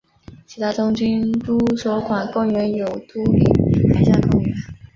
[0.47, 4.55] 其他东京都所管公园有都立海上公园。